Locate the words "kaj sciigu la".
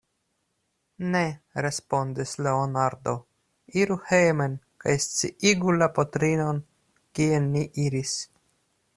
4.85-5.89